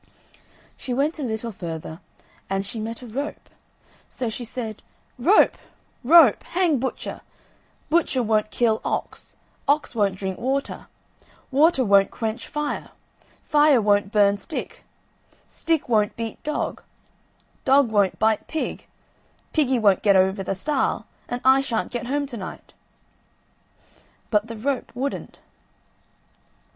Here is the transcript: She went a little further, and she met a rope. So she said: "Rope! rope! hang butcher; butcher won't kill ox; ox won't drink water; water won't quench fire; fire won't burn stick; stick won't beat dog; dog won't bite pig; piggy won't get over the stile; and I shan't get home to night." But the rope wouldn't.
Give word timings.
She 0.77 0.95
went 0.95 1.19
a 1.19 1.21
little 1.21 1.51
further, 1.51 1.99
and 2.49 2.65
she 2.65 2.79
met 2.79 3.03
a 3.03 3.07
rope. 3.07 3.51
So 4.09 4.29
she 4.31 4.43
said: 4.43 4.81
"Rope! 5.19 5.55
rope! 6.03 6.41
hang 6.41 6.79
butcher; 6.79 7.21
butcher 7.87 8.23
won't 8.23 8.49
kill 8.49 8.81
ox; 8.83 9.35
ox 9.67 9.93
won't 9.93 10.15
drink 10.15 10.39
water; 10.39 10.87
water 11.51 11.85
won't 11.85 12.09
quench 12.09 12.47
fire; 12.47 12.89
fire 13.43 13.79
won't 13.79 14.11
burn 14.11 14.39
stick; 14.39 14.83
stick 15.47 15.87
won't 15.87 16.17
beat 16.17 16.41
dog; 16.41 16.81
dog 17.63 17.91
won't 17.91 18.17
bite 18.17 18.47
pig; 18.47 18.87
piggy 19.53 19.77
won't 19.77 20.01
get 20.01 20.15
over 20.15 20.41
the 20.41 20.55
stile; 20.55 21.05
and 21.29 21.41
I 21.45 21.61
shan't 21.61 21.91
get 21.91 22.07
home 22.07 22.25
to 22.25 22.37
night." 22.37 22.73
But 24.31 24.47
the 24.47 24.57
rope 24.57 24.91
wouldn't. 24.95 25.37